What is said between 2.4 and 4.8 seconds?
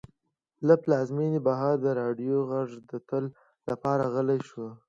غږ د تل لپاره غلی شو.